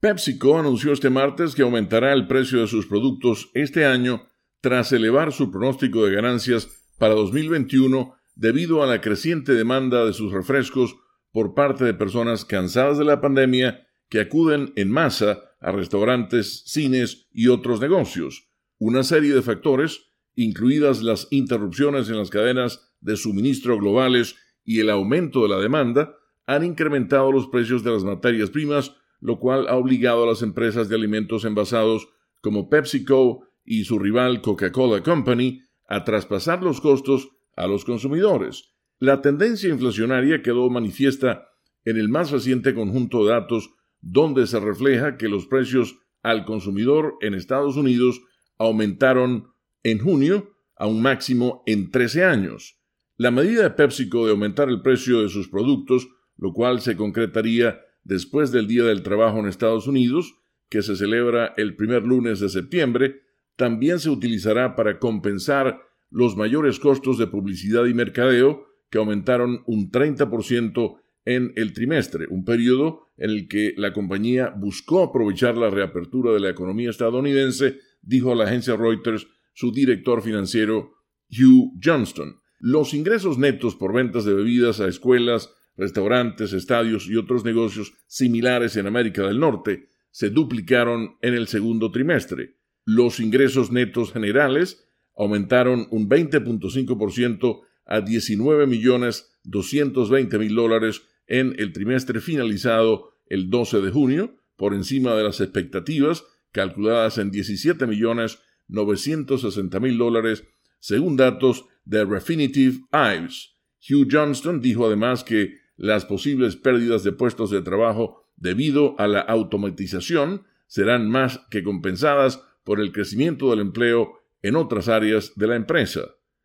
PepsiCo 0.00 0.58
anunció 0.58 0.94
este 0.94 1.10
martes 1.10 1.54
que 1.54 1.60
aumentará 1.60 2.14
el 2.14 2.26
precio 2.26 2.62
de 2.62 2.66
sus 2.66 2.86
productos 2.86 3.50
este 3.52 3.84
año 3.84 4.26
tras 4.62 4.92
elevar 4.92 5.30
su 5.30 5.50
pronóstico 5.50 6.06
de 6.06 6.14
ganancias 6.14 6.70
para 6.96 7.12
2021 7.12 8.14
debido 8.34 8.82
a 8.82 8.86
la 8.86 9.02
creciente 9.02 9.52
demanda 9.52 10.06
de 10.06 10.14
sus 10.14 10.32
refrescos 10.32 10.96
por 11.32 11.52
parte 11.52 11.84
de 11.84 11.92
personas 11.92 12.46
cansadas 12.46 12.96
de 12.96 13.04
la 13.04 13.20
pandemia 13.20 13.86
que 14.08 14.20
acuden 14.20 14.72
en 14.74 14.90
masa 14.90 15.38
a 15.60 15.70
restaurantes, 15.70 16.62
cines 16.64 17.28
y 17.30 17.48
otros 17.48 17.78
negocios. 17.82 18.48
Una 18.78 19.02
serie 19.02 19.34
de 19.34 19.42
factores, 19.42 20.00
incluidas 20.34 21.02
las 21.02 21.28
interrupciones 21.30 22.08
en 22.08 22.16
las 22.16 22.30
cadenas 22.30 22.90
de 23.02 23.16
suministro 23.16 23.78
globales 23.78 24.36
y 24.64 24.80
el 24.80 24.88
aumento 24.88 25.42
de 25.42 25.50
la 25.50 25.58
demanda, 25.58 26.14
han 26.46 26.64
incrementado 26.64 27.30
los 27.30 27.48
precios 27.48 27.84
de 27.84 27.90
las 27.90 28.02
materias 28.02 28.48
primas 28.48 28.94
lo 29.20 29.38
cual 29.38 29.68
ha 29.68 29.76
obligado 29.76 30.24
a 30.24 30.26
las 30.26 30.42
empresas 30.42 30.88
de 30.88 30.96
alimentos 30.96 31.44
envasados 31.44 32.08
como 32.40 32.68
PepsiCo 32.68 33.46
y 33.64 33.84
su 33.84 33.98
rival 33.98 34.40
Coca-Cola 34.40 35.02
Company 35.02 35.62
a 35.86 36.04
traspasar 36.04 36.62
los 36.62 36.80
costos 36.80 37.28
a 37.56 37.66
los 37.66 37.84
consumidores. 37.84 38.74
La 38.98 39.20
tendencia 39.22 39.68
inflacionaria 39.68 40.42
quedó 40.42 40.68
manifiesta 40.70 41.48
en 41.84 41.96
el 41.96 42.08
más 42.08 42.30
reciente 42.30 42.74
conjunto 42.74 43.24
de 43.24 43.32
datos 43.32 43.70
donde 44.00 44.46
se 44.46 44.60
refleja 44.60 45.16
que 45.16 45.28
los 45.28 45.46
precios 45.46 45.96
al 46.22 46.44
consumidor 46.44 47.16
en 47.20 47.34
Estados 47.34 47.76
Unidos 47.76 48.20
aumentaron 48.58 49.48
en 49.82 49.98
junio 49.98 50.50
a 50.76 50.86
un 50.86 51.02
máximo 51.02 51.62
en 51.66 51.90
13 51.90 52.24
años. 52.24 52.78
La 53.16 53.30
medida 53.30 53.62
de 53.62 53.70
PepsiCo 53.70 54.24
de 54.26 54.32
aumentar 54.32 54.68
el 54.68 54.82
precio 54.82 55.22
de 55.22 55.28
sus 55.28 55.48
productos, 55.48 56.08
lo 56.36 56.52
cual 56.52 56.80
se 56.80 56.96
concretaría 56.96 57.80
después 58.04 58.52
del 58.52 58.66
Día 58.66 58.84
del 58.84 59.02
Trabajo 59.02 59.38
en 59.38 59.46
Estados 59.46 59.86
Unidos, 59.86 60.34
que 60.68 60.82
se 60.82 60.96
celebra 60.96 61.52
el 61.56 61.76
primer 61.76 62.04
lunes 62.04 62.40
de 62.40 62.48
septiembre, 62.48 63.22
también 63.56 63.98
se 63.98 64.10
utilizará 64.10 64.76
para 64.76 64.98
compensar 64.98 65.80
los 66.10 66.36
mayores 66.36 66.78
costos 66.78 67.18
de 67.18 67.26
publicidad 67.26 67.86
y 67.86 67.94
mercadeo, 67.94 68.66
que 68.90 68.98
aumentaron 68.98 69.62
un 69.66 69.90
30% 69.90 71.00
en 71.24 71.52
el 71.56 71.72
trimestre, 71.72 72.26
un 72.28 72.44
periodo 72.44 73.08
en 73.16 73.30
el 73.30 73.48
que 73.48 73.74
la 73.76 73.92
compañía 73.92 74.52
buscó 74.56 75.02
aprovechar 75.02 75.56
la 75.56 75.70
reapertura 75.70 76.32
de 76.32 76.40
la 76.40 76.48
economía 76.48 76.90
estadounidense, 76.90 77.78
dijo 78.02 78.32
a 78.32 78.34
la 78.34 78.44
agencia 78.44 78.76
Reuters 78.76 79.28
su 79.52 79.72
director 79.72 80.22
financiero 80.22 80.92
Hugh 81.30 81.78
Johnston. 81.82 82.40
Los 82.58 82.94
ingresos 82.94 83.38
netos 83.38 83.76
por 83.76 83.92
ventas 83.92 84.24
de 84.24 84.34
bebidas 84.34 84.80
a 84.80 84.88
escuelas, 84.88 85.54
restaurantes, 85.80 86.52
estadios 86.52 87.08
y 87.08 87.16
otros 87.16 87.42
negocios 87.42 87.94
similares 88.06 88.76
en 88.76 88.86
América 88.86 89.26
del 89.26 89.40
Norte 89.40 89.88
se 90.10 90.28
duplicaron 90.28 91.16
en 91.22 91.34
el 91.34 91.48
segundo 91.48 91.90
trimestre. 91.90 92.56
Los 92.84 93.18
ingresos 93.18 93.72
netos 93.72 94.12
generales 94.12 94.84
aumentaron 95.16 95.88
un 95.90 96.08
20.5% 96.08 97.62
a 97.86 98.00
19 98.02 98.66
millones 98.66 99.32
220 99.44 100.38
mil 100.38 100.54
dólares 100.54 101.02
en 101.26 101.54
el 101.58 101.72
trimestre 101.72 102.20
finalizado 102.20 103.14
el 103.26 103.48
12 103.48 103.80
de 103.80 103.90
junio, 103.90 104.36
por 104.56 104.74
encima 104.74 105.14
de 105.14 105.22
las 105.22 105.40
expectativas 105.40 106.24
calculadas 106.52 107.16
en 107.16 107.30
17 107.30 107.86
millones 107.86 108.38
960 108.68 109.80
mil 109.80 109.96
dólares, 109.96 110.44
según 110.78 111.16
datos 111.16 111.64
de 111.84 112.04
Refinitiv 112.04 112.82
Ives. 112.92 113.54
Hugh 113.88 114.08
Johnston 114.10 114.60
dijo 114.60 114.86
además 114.86 115.24
que 115.24 115.59
las 115.80 116.04
posibles 116.04 116.56
pérdidas 116.56 117.04
de 117.04 117.12
puestos 117.12 117.50
de 117.50 117.62
trabajo 117.62 118.26
debido 118.36 118.94
a 118.98 119.08
la 119.08 119.20
automatización 119.20 120.44
serán 120.66 121.08
más 121.08 121.40
que 121.50 121.62
compensadas 121.62 122.44
por 122.64 122.80
el 122.80 122.92
crecimiento 122.92 123.48
del 123.48 123.60
empleo 123.60 124.20
en 124.42 124.56
otras 124.56 124.88
áreas 124.88 125.32
de 125.36 125.46
la 125.46 125.56
empresa. 125.56 126.02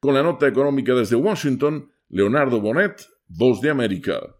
Con 0.00 0.14
la 0.14 0.22
nota 0.22 0.48
económica 0.48 0.94
desde 0.94 1.16
Washington, 1.16 1.90
Leonardo 2.08 2.62
Bonet, 2.62 3.06
Voz 3.28 3.60
de 3.60 3.68
América. 3.68 4.34